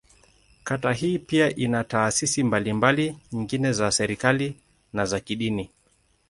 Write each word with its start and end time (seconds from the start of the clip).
Kata 0.63 0.93
hii 0.93 1.19
pia 1.19 1.55
ina 1.55 1.83
taasisi 1.83 2.43
mbalimbali 2.43 3.17
nyingine 3.31 3.73
za 3.73 3.91
serikali, 3.91 4.55
na 4.93 5.05
za 5.05 5.19
kidini. 5.19 5.69